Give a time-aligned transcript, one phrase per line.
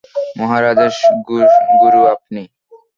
[0.37, 0.79] মহারাজ,
[1.79, 2.43] গুরু আপনি।